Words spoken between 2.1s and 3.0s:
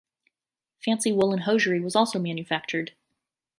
manufactured.